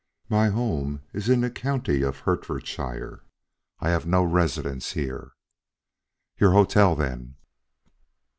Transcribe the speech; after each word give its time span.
My 0.29 0.49
home 0.49 1.03
is 1.13 1.29
in 1.29 1.41
the 1.41 1.51
county 1.51 2.01
of 2.01 2.21
Hertfordshire. 2.21 3.21
I 3.79 3.89
have 3.91 4.07
no 4.07 4.23
residence 4.23 4.93
here." 4.93 5.33
"Your 6.39 6.53
hotel, 6.53 6.95
then?" 6.95 7.35